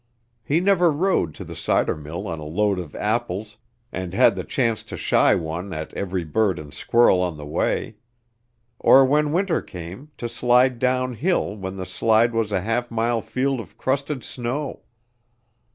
He 0.43 0.59
never 0.59 0.91
rode 0.91 1.35
to 1.35 1.43
the 1.43 1.55
cider 1.55 1.95
mill 1.95 2.25
on 2.27 2.39
a 2.39 2.43
load 2.43 2.79
of 2.79 2.95
apples 2.95 3.57
and 3.91 4.15
had 4.15 4.35
the 4.35 4.43
chance 4.43 4.81
to 4.85 4.97
shy 4.97 5.35
one 5.35 5.73
at 5.73 5.93
every 5.93 6.23
bird 6.23 6.57
and 6.57 6.73
squirrel 6.73 7.21
on 7.21 7.37
the 7.37 7.45
way; 7.45 7.97
or 8.79 9.05
when 9.05 9.31
winter 9.31 9.61
came, 9.61 10.09
to 10.17 10.27
slide 10.27 10.79
down 10.79 11.13
hill 11.13 11.55
when 11.55 11.77
the 11.77 11.85
slide 11.85 12.33
was 12.33 12.51
a 12.51 12.61
half 12.61 12.89
mile 12.89 13.21
field 13.21 13.59
of 13.59 13.77
crusted 13.77 14.23
snow! 14.23 14.81